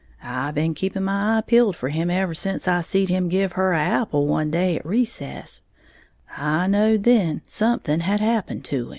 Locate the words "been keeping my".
0.49-1.37